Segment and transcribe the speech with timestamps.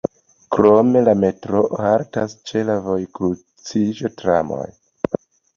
[0.53, 4.63] Krom la metroo haltas ĉe la vojkruciĝo tramoj.